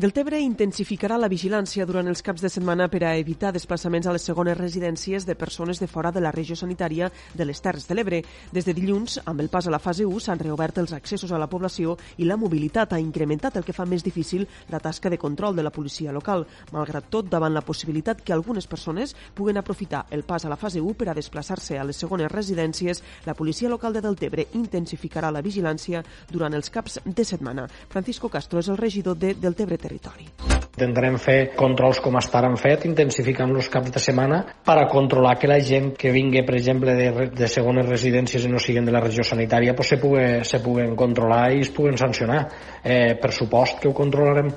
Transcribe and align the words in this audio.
Deltebre 0.00 0.38
intensificarà 0.40 1.18
la 1.20 1.28
vigilància 1.28 1.84
durant 1.84 2.06
els 2.08 2.22
caps 2.24 2.40
de 2.40 2.48
setmana 2.48 2.86
per 2.88 3.02
a 3.04 3.10
evitar 3.20 3.50
desplaçaments 3.52 4.06
a 4.08 4.14
les 4.14 4.22
segones 4.24 4.56
residències 4.56 5.26
de 5.28 5.34
persones 5.36 5.76
de 5.76 5.88
fora 5.92 6.08
de 6.08 6.22
la 6.24 6.30
regió 6.32 6.54
sanitària 6.56 7.10
de 7.36 7.44
les 7.44 7.60
Terres 7.60 7.84
de 7.84 7.98
l'Ebre. 7.98 8.22
Des 8.48 8.64
de 8.64 8.72
dilluns, 8.72 9.18
amb 9.28 9.42
el 9.44 9.50
pas 9.52 9.66
a 9.68 9.70
la 9.74 9.78
fase 9.78 10.06
1, 10.08 10.22
s'han 10.24 10.40
reobert 10.40 10.78
els 10.80 10.94
accessos 10.96 11.34
a 11.34 11.40
la 11.42 11.50
població 11.52 11.98
i 12.16 12.24
la 12.24 12.38
mobilitat 12.40 12.94
ha 12.94 13.00
incrementat 13.02 13.58
el 13.60 13.66
que 13.66 13.74
fa 13.76 13.84
més 13.84 14.00
difícil 14.00 14.46
la 14.70 14.80
tasca 14.80 15.10
de 15.12 15.18
control 15.18 15.54
de 15.54 15.66
la 15.66 15.74
policia 15.74 16.16
local. 16.16 16.46
Malgrat 16.72 17.12
tot, 17.12 17.28
davant 17.28 17.52
la 17.52 17.60
possibilitat 17.60 18.24
que 18.24 18.32
algunes 18.32 18.66
persones 18.66 19.12
puguen 19.34 19.60
aprofitar 19.60 20.06
el 20.08 20.24
pas 20.24 20.46
a 20.46 20.54
la 20.54 20.56
fase 20.56 20.80
1 20.80 20.96
per 20.96 21.10
a 21.10 21.18
desplaçar-se 21.20 21.76
a 21.76 21.84
les 21.84 22.00
segones 22.00 22.32
residències, 22.32 23.02
la 23.26 23.36
policia 23.36 23.68
local 23.68 23.92
de 23.92 24.00
Deltebre 24.00 24.48
intensificarà 24.54 25.28
la 25.28 25.44
vigilància 25.44 26.00
durant 26.32 26.56
els 26.56 26.72
caps 26.72 27.02
de 27.04 27.28
setmana. 27.34 27.68
Francisco 27.92 28.32
Castro 28.32 28.64
és 28.64 28.72
el 28.72 28.80
regidor 28.80 29.20
de 29.20 29.34
Deltebre 29.34 29.89
territori. 29.90 30.28
Intentarem 30.70 31.18
fer 31.20 31.52
controls 31.58 31.98
com 32.00 32.16
estar 32.16 32.44
han 32.46 32.56
fet, 32.60 32.86
intensificant 32.88 33.52
els 33.52 33.68
caps 33.72 33.92
de 33.92 34.00
setmana 34.00 34.40
per 34.64 34.78
a 34.80 34.86
controlar 34.88 35.34
que 35.40 35.50
la 35.50 35.58
gent 35.60 35.90
que 35.98 36.12
vingui, 36.14 36.44
per 36.46 36.56
exemple, 36.56 36.94
de, 36.96 37.28
de 37.36 37.48
segones 37.50 37.88
residències 37.90 38.46
i 38.46 38.52
no 38.52 38.62
siguin 38.62 38.86
de 38.86 38.94
la 38.94 39.02
regió 39.04 39.26
sanitària, 39.26 39.74
pues, 39.76 39.92
se, 39.92 40.00
pugui, 40.00 40.26
se 40.46 40.62
puguen 40.64 40.94
controlar 40.96 41.50
i 41.56 41.64
es 41.66 41.72
puguen 41.74 41.98
sancionar. 42.00 42.44
Eh, 42.84 43.16
per 43.20 43.32
supost 43.34 43.82
que 43.82 43.90
ho 43.90 43.96
controlarem 43.96 44.54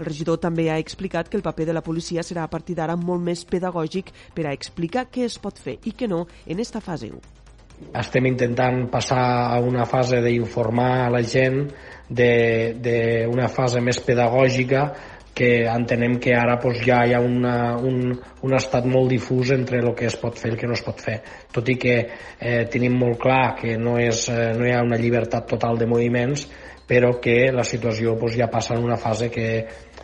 el 0.00 0.06
regidor 0.06 0.38
també 0.40 0.70
ha 0.72 0.78
explicat 0.80 1.28
que 1.28 1.36
el 1.36 1.42
paper 1.44 1.66
de 1.68 1.74
la 1.76 1.82
policia 1.84 2.22
serà 2.24 2.46
a 2.46 2.48
partir 2.48 2.72
d'ara 2.78 2.94
molt 2.96 3.20
més 3.20 3.42
pedagògic 3.44 4.14
per 4.32 4.46
a 4.48 4.54
explicar 4.56 5.10
què 5.12 5.26
es 5.26 5.36
pot 5.42 5.60
fer 5.60 5.76
i 5.84 5.92
què 5.92 6.08
no 6.08 6.22
en 6.46 6.62
esta 6.64 6.80
fase 6.80 7.10
1 7.12 7.39
estem 8.00 8.26
intentant 8.30 8.84
passar 8.92 9.22
a 9.54 9.60
una 9.64 9.86
fase 9.88 10.20
d'informar 10.24 11.06
a 11.06 11.10
la 11.10 11.22
gent 11.22 11.64
d'una 12.10 13.48
fase 13.48 13.80
més 13.80 14.00
pedagògica 14.02 14.84
que 15.34 15.64
entenem 15.64 16.18
que 16.20 16.34
ara 16.34 16.58
pues, 16.60 16.80
ja 16.84 17.04
hi 17.06 17.14
ha 17.14 17.20
una, 17.22 17.76
un, 17.76 18.10
un 18.44 18.56
estat 18.58 18.84
molt 18.84 19.08
difús 19.12 19.52
entre 19.54 19.78
el 19.80 19.92
que 19.96 20.08
es 20.10 20.16
pot 20.20 20.36
fer 20.36 20.50
i 20.50 20.54
el 20.54 20.58
que 20.60 20.68
no 20.68 20.74
es 20.76 20.82
pot 20.84 21.00
fer. 21.00 21.20
Tot 21.54 21.68
i 21.70 21.78
que 21.80 21.94
eh, 22.02 22.64
tenim 22.72 22.98
molt 22.98 23.20
clar 23.22 23.54
que 23.60 23.76
no, 23.78 23.94
és, 24.02 24.26
eh, 24.28 24.50
no 24.58 24.66
hi 24.66 24.74
ha 24.74 24.82
una 24.84 24.98
llibertat 25.00 25.46
total 25.54 25.78
de 25.80 25.88
moviments, 25.88 26.44
però 26.90 27.14
que 27.22 27.52
la 27.54 27.64
situació 27.64 28.16
pues, 28.18 28.34
ja 28.36 28.50
passa 28.50 28.74
en 28.74 28.84
una 28.84 28.98
fase 28.98 29.30
que 29.30 29.46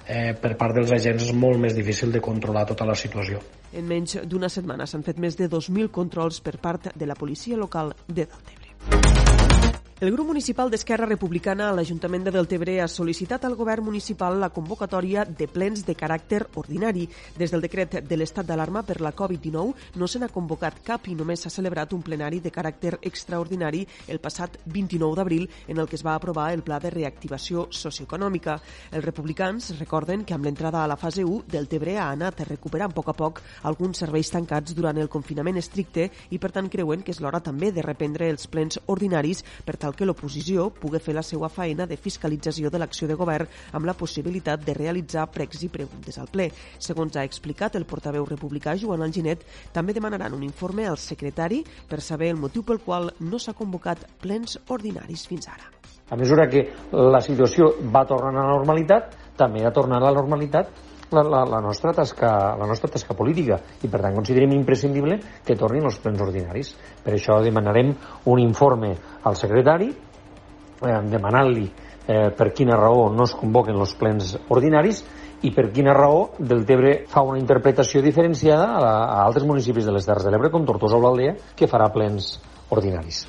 eh, 0.07 0.35
per 0.41 0.55
part 0.57 0.77
dels 0.77 0.93
agents 0.95 1.29
és 1.29 1.35
molt 1.35 1.61
més 1.61 1.75
difícil 1.77 2.13
de 2.15 2.23
controlar 2.23 2.67
tota 2.71 2.87
la 2.89 2.95
situació. 2.95 3.43
En 3.77 3.87
menys 3.89 4.19
d'una 4.25 4.51
setmana 4.53 4.87
s'han 4.87 5.05
fet 5.07 5.21
més 5.23 5.37
de 5.37 5.51
2.000 5.51 5.91
controls 5.93 6.41
per 6.41 6.57
part 6.63 6.93
de 6.95 7.07
la 7.07 7.19
policia 7.19 7.59
local 7.59 7.95
de 8.07 8.25
Deltebre. 8.25 9.66
El 9.99 10.11
grup 10.13 10.27
municipal 10.27 10.69
d'Esquerra 10.69 11.07
Republicana 11.09 11.71
a 11.71 11.73
l'Ajuntament 11.73 12.27
de 12.27 12.33
Deltebre 12.35 12.75
ha 12.85 12.87
sol·licitat 12.93 13.47
al 13.49 13.55
govern 13.57 13.87
municipal 13.87 14.35
la 14.37 14.51
convocatòria 14.53 15.23
de 15.25 15.47
plens 15.49 15.87
de 15.89 15.95
caràcter 15.97 16.43
ordinari. 16.61 17.07
Des 17.39 17.49
del 17.55 17.63
decret 17.65 17.95
de 18.05 18.19
l'estat 18.19 18.45
d'alarma 18.45 18.83
per 18.85 18.99
la 19.01 19.15
Covid-19 19.17 19.97
no 19.97 20.07
se 20.07 20.21
n'ha 20.21 20.29
convocat 20.29 20.83
cap 20.85 21.09
i 21.09 21.15
només 21.17 21.41
s'ha 21.41 21.53
celebrat 21.55 21.95
un 21.97 22.03
plenari 22.05 22.43
de 22.45 22.53
caràcter 22.53 22.99
extraordinari 23.01 23.87
el 24.13 24.21
passat 24.21 24.59
29 24.67 25.17
d'abril 25.17 25.49
en 25.67 25.81
el 25.81 25.89
que 25.89 25.97
es 25.97 26.05
va 26.05 26.19
aprovar 26.21 26.51
el 26.53 26.61
pla 26.61 26.77
de 26.77 26.93
reactivació 26.93 27.65
socioeconòmica. 27.71 28.59
Els 28.93 29.09
republicans 29.09 29.71
recorden 29.81 30.27
que 30.27 30.37
amb 30.37 30.45
l'entrada 30.45 30.85
a 30.85 30.93
la 30.93 31.01
fase 31.01 31.25
1 31.25 31.49
Deltebre 31.49 31.97
ha 31.97 32.11
anat 32.11 32.45
recuperant 32.51 32.93
a 32.93 32.99
poc 33.01 33.09
a 33.09 33.17
poc 33.17 33.41
alguns 33.63 34.05
serveis 34.05 34.29
tancats 34.29 34.77
durant 34.77 35.01
el 35.01 35.09
confinament 35.09 35.57
estricte 35.57 36.11
i 36.29 36.37
per 36.37 36.53
tant 36.53 36.69
creuen 36.69 37.01
que 37.01 37.17
és 37.17 37.25
l'hora 37.25 37.41
també 37.41 37.73
de 37.73 37.89
reprendre 37.89 38.29
els 38.29 38.45
plens 38.47 38.77
ordinaris 38.85 39.41
per 39.65 39.81
que 39.95 40.07
l'oposició 40.09 40.71
pugui 40.75 40.99
fer 40.99 41.15
la 41.15 41.23
seva 41.23 41.51
feina 41.53 41.87
de 41.87 41.99
fiscalització 42.01 42.71
de 42.71 42.81
l'acció 42.81 43.07
de 43.07 43.15
govern 43.15 43.47
amb 43.73 43.87
la 43.87 43.95
possibilitat 43.95 44.65
de 44.65 44.75
realitzar 44.75 45.29
pregs 45.31 45.63
i 45.63 45.69
preguntes 45.69 46.19
al 46.19 46.31
ple. 46.33 46.49
Segons 46.79 47.17
ha 47.17 47.25
explicat 47.25 47.77
el 47.77 47.87
portaveu 47.87 48.27
republicà 48.27 48.75
Joan 48.81 49.05
Alginet, 49.07 49.45
també 49.73 49.95
demanaran 49.95 50.35
un 50.35 50.43
informe 50.43 50.87
al 50.87 50.99
secretari 50.99 51.63
per 51.89 52.01
saber 52.01 52.33
el 52.33 52.41
motiu 52.41 52.65
pel 52.67 52.81
qual 52.81 53.13
no 53.21 53.39
s'ha 53.39 53.55
convocat 53.55 54.03
plens 54.23 54.59
ordinaris 54.67 55.27
fins 55.29 55.47
ara. 55.53 55.71
A 56.11 56.17
mesura 56.17 56.49
que 56.49 56.63
la 56.93 57.21
situació 57.21 57.73
va 57.93 58.05
tornant 58.07 58.37
a 58.39 58.45
la 58.47 58.59
normalitat, 58.59 59.15
també 59.37 59.65
ha 59.67 59.73
tornat 59.75 60.03
a 60.03 60.11
la 60.11 60.21
normalitat 60.21 60.71
la, 61.11 61.23
la, 61.23 61.45
la, 61.45 61.61
nostra 61.61 61.93
tasca, 61.93 62.57
la 62.59 62.67
nostra 62.67 62.91
tasca 62.91 63.15
política 63.15 63.61
i 63.83 63.89
per 63.89 64.01
tant 64.03 64.17
considerem 64.17 64.55
imprescindible 64.57 65.19
que 65.45 65.57
tornin 65.59 65.87
els 65.87 65.99
plens 66.03 66.23
ordinaris. 66.23 66.73
Per 67.05 67.15
això 67.15 67.39
demanarem 67.45 67.95
un 68.33 68.43
informe 68.43 68.95
al 69.23 69.39
secretari 69.39 69.91
eh, 69.93 70.99
demanant-li 71.13 71.69
eh, 72.07 72.31
per 72.37 72.53
quina 72.53 72.79
raó 72.79 73.09
no 73.13 73.29
es 73.29 73.37
convoquen 73.39 73.79
els 73.79 73.95
plens 73.99 74.37
ordinaris 74.49 75.05
i 75.47 75.53
per 75.53 75.69
quina 75.71 75.95
raó 75.95 76.31
del 76.39 76.65
Tebre 76.67 76.99
fa 77.13 77.23
una 77.23 77.39
interpretació 77.39 78.03
diferenciada 78.03 78.73
a, 78.81 78.93
a 79.05 79.25
altres 79.27 79.47
municipis 79.47 79.87
de 79.87 79.95
les 79.95 80.09
Terres 80.09 80.25
de 80.25 80.33
l'Ebre 80.33 80.51
com 80.51 80.67
Tortosa 80.67 80.99
o 80.99 81.03
l'Aldea 81.05 81.37
que 81.55 81.71
farà 81.71 81.93
plens 81.93 82.39
ordinaris. 82.73 83.27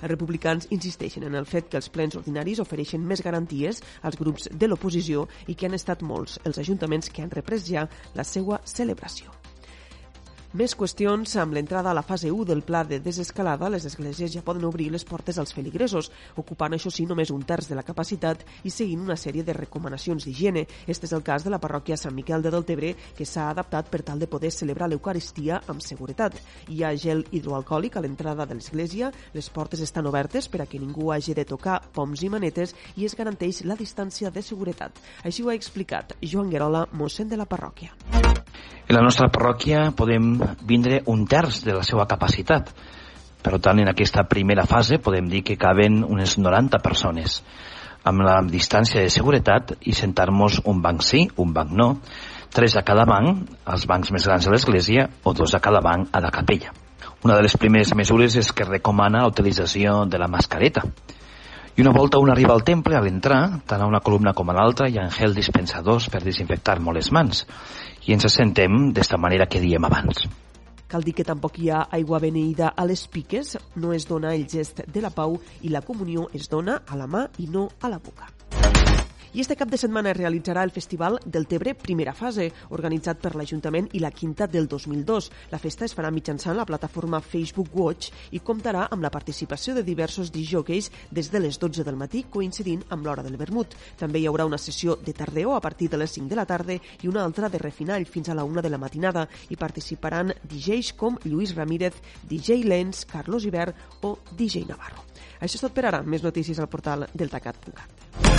Els 0.00 0.10
republicans 0.10 0.68
insisteixen 0.70 1.26
en 1.28 1.36
el 1.40 1.48
fet 1.48 1.68
que 1.70 1.80
els 1.80 1.90
plens 1.92 2.16
ordinaris 2.20 2.62
ofereixen 2.64 3.04
més 3.06 3.24
garanties 3.24 3.82
als 4.02 4.18
grups 4.20 4.48
de 4.52 4.70
l'oposició 4.70 5.26
i 5.46 5.54
que 5.54 5.68
han 5.68 5.76
estat 5.78 6.02
molts 6.02 6.40
els 6.44 6.58
ajuntaments 6.58 7.10
que 7.10 7.22
han 7.24 7.36
reprès 7.36 7.68
ja 7.68 7.88
la 8.14 8.24
seva 8.24 8.60
celebració. 8.64 9.39
Més 10.50 10.72
qüestions 10.74 11.30
amb 11.38 11.54
l'entrada 11.54 11.92
a 11.92 11.94
la 11.94 12.02
fase 12.02 12.26
1 12.34 12.44
del 12.48 12.64
pla 12.66 12.80
de 12.82 12.96
desescalada, 12.98 13.68
les 13.70 13.84
esglésies 13.86 14.32
ja 14.34 14.40
poden 14.42 14.64
obrir 14.66 14.88
les 14.90 15.04
portes 15.06 15.36
als 15.38 15.52
feligresos, 15.54 16.08
ocupant 16.42 16.74
això 16.74 16.90
sí 16.90 17.04
només 17.06 17.30
un 17.30 17.44
terç 17.46 17.68
de 17.70 17.76
la 17.78 17.84
capacitat 17.86 18.42
i 18.66 18.72
seguint 18.74 19.04
una 19.04 19.14
sèrie 19.14 19.44
de 19.46 19.54
recomanacions 19.54 20.26
d'higiene. 20.26 20.66
Este 20.88 21.06
és 21.06 21.14
el 21.14 21.22
cas 21.22 21.46
de 21.46 21.54
la 21.54 21.60
parròquia 21.62 21.94
Sant 21.94 22.16
Miquel 22.18 22.42
de 22.42 22.50
Deltebre, 22.50 22.96
que 23.14 23.28
s'ha 23.30 23.46
adaptat 23.52 23.94
per 23.94 24.02
tal 24.02 24.18
de 24.18 24.26
poder 24.26 24.50
celebrar 24.50 24.90
l'Eucaristia 24.90 25.62
amb 25.70 25.86
seguretat. 25.86 26.42
Hi 26.66 26.82
ha 26.82 26.96
gel 26.98 27.22
hidroalcohòlic 27.30 27.94
a 27.94 28.02
l'entrada 28.02 28.42
de 28.42 28.58
l'església, 28.58 29.12
les 29.32 29.50
portes 29.54 29.86
estan 29.86 30.10
obertes 30.10 30.50
per 30.50 30.64
a 30.64 30.66
que 30.66 30.82
ningú 30.82 31.12
hagi 31.14 31.30
de 31.30 31.46
tocar 31.46 31.78
poms 31.94 32.26
i 32.26 32.28
manetes 32.28 32.74
i 32.96 33.06
es 33.06 33.14
garanteix 33.14 33.62
la 33.70 33.78
distància 33.78 34.34
de 34.34 34.42
seguretat. 34.42 34.98
Així 35.22 35.46
ho 35.46 35.54
ha 35.54 35.54
explicat 35.54 36.18
Joan 36.20 36.50
Guerola, 36.50 36.88
mossèn 36.90 37.30
de 37.30 37.38
la 37.38 37.46
parròquia. 37.46 38.09
En 38.90 38.96
la 38.96 39.04
nostra 39.06 39.28
parròquia 39.30 39.90
podem 39.96 40.32
vindre 40.66 41.02
un 41.06 41.26
terç 41.30 41.62
de 41.62 41.76
la 41.76 41.84
seva 41.86 42.08
capacitat. 42.10 42.72
Per 43.40 43.58
tant, 43.62 43.78
en 43.80 43.88
aquesta 43.88 44.26
primera 44.28 44.66
fase 44.68 44.98
podem 44.98 45.28
dir 45.30 45.44
que 45.46 45.58
caben 45.60 46.02
unes 46.04 46.36
90 46.38 46.80
persones 46.84 47.40
amb 48.04 48.24
la 48.24 48.40
distància 48.48 49.02
de 49.04 49.12
seguretat 49.12 49.74
i 49.84 49.94
sentar-nos 49.96 50.60
un 50.64 50.80
banc 50.82 51.04
sí, 51.04 51.26
un 51.36 51.52
banc 51.56 51.72
no, 51.76 51.88
tres 52.50 52.76
a 52.76 52.82
cada 52.82 53.04
banc, 53.08 53.44
als 53.64 53.86
bancs 53.86 54.10
més 54.12 54.26
grans 54.26 54.46
de 54.46 54.52
l'església, 54.52 55.08
o 55.24 55.34
dos 55.36 55.54
a 55.54 55.60
cada 55.62 55.80
banc 55.84 56.08
a 56.12 56.20
la 56.24 56.32
capella. 56.34 56.72
Una 57.22 57.36
de 57.36 57.44
les 57.44 57.56
primeres 57.60 57.92
mesures 57.94 58.36
és 58.40 58.50
que 58.56 58.64
recomana 58.64 59.22
la 59.22 59.30
utilització 59.30 60.04
de 60.08 60.18
la 60.18 60.28
mascareta. 60.28 60.86
Una 61.80 61.92
volta 61.92 62.18
un 62.18 62.28
arriba 62.28 62.52
al 62.52 62.62
temple, 62.62 62.94
a 62.94 63.00
l'entrar, 63.00 63.62
tant 63.64 63.80
a 63.80 63.86
una 63.88 64.02
columna 64.04 64.34
com 64.36 64.50
a 64.50 64.52
l'altra, 64.52 64.88
hi 64.90 64.98
ha 65.00 65.06
gel 65.08 65.32
dispensadors 65.32 66.10
per 66.12 66.20
desinfectar 66.20 66.74
molt 66.76 67.00
les 67.00 67.08
mans 67.16 67.46
i 68.04 68.12
ens 68.12 68.26
assentem 68.28 68.90
d'esta 68.92 69.16
manera 69.16 69.46
que 69.48 69.62
diem 69.62 69.86
abans. 69.88 70.26
Cal 70.92 71.06
dir 71.06 71.14
que 71.16 71.24
tampoc 71.24 71.56
hi 71.56 71.70
ha 71.72 71.86
aigua 71.96 72.20
beneïda 72.20 72.74
a 72.76 72.84
les 72.84 73.06
piques, 73.08 73.54
no 73.80 73.94
es 73.96 74.04
dona 74.10 74.34
el 74.36 74.44
gest 74.44 74.84
de 74.84 75.00
la 75.00 75.08
pau 75.08 75.38
i 75.62 75.72
la 75.72 75.80
comunió 75.80 76.28
es 76.36 76.52
dona 76.52 76.82
a 76.84 77.00
la 77.00 77.08
mà 77.08 77.24
i 77.40 77.48
no 77.48 77.70
a 77.80 77.88
la 77.88 77.96
boca. 77.96 78.28
I 79.32 79.40
este 79.40 79.54
cap 79.54 79.68
de 79.70 79.78
setmana 79.78 80.10
es 80.10 80.16
realitzarà 80.16 80.64
el 80.66 80.72
Festival 80.74 81.20
del 81.24 81.46
Tebre 81.46 81.76
Primera 81.78 82.10
Fase, 82.18 82.48
organitzat 82.74 83.20
per 83.22 83.36
l'Ajuntament 83.38 83.86
i 83.94 84.00
la 84.02 84.10
Quinta 84.10 84.48
del 84.50 84.66
2002. 84.66 85.28
La 85.52 85.60
festa 85.62 85.84
es 85.86 85.94
farà 85.94 86.10
mitjançant 86.10 86.56
la 86.58 86.64
plataforma 86.66 87.20
Facebook 87.22 87.70
Watch 87.78 88.10
i 88.34 88.40
comptarà 88.42 88.88
amb 88.90 89.06
la 89.06 89.12
participació 89.14 89.76
de 89.76 89.84
diversos 89.86 90.32
disjòqueis 90.34 90.90
des 91.14 91.30
de 91.30 91.42
les 91.44 91.60
12 91.62 91.86
del 91.86 92.00
matí, 92.00 92.24
coincidint 92.26 92.82
amb 92.90 93.06
l'hora 93.06 93.22
del 93.22 93.38
vermut. 93.38 93.76
També 94.02 94.18
hi 94.18 94.26
haurà 94.26 94.48
una 94.50 94.58
sessió 94.58 94.98
de 94.98 95.14
tardeo 95.14 95.54
a 95.54 95.62
partir 95.62 95.88
de 95.90 96.02
les 96.02 96.10
5 96.18 96.26
de 96.26 96.40
la 96.40 96.48
tarda 96.50 96.74
i 96.74 97.06
una 97.06 97.22
altra 97.22 97.48
de 97.48 97.62
refinall 97.62 98.10
fins 98.10 98.30
a 98.30 98.34
la 98.34 98.42
1 98.42 98.66
de 98.66 98.74
la 98.74 98.82
matinada. 98.82 99.28
Hi 99.48 99.54
participaran 99.54 100.34
DJs 100.42 100.96
com 100.98 101.22
Lluís 101.22 101.54
Ramírez, 101.54 102.02
DJ 102.26 102.64
Lens, 102.64 103.06
Carlos 103.06 103.46
Iber 103.46 103.70
o 104.02 104.16
DJ 104.34 104.66
Navarro. 104.66 105.06
Això 105.38 105.54
és 105.54 105.62
tot 105.62 105.72
per 105.72 105.86
ara. 105.86 106.02
Més 106.02 106.26
notícies 106.26 106.58
al 106.58 106.68
portal 106.68 107.06
deltacat.cat. 107.14 108.29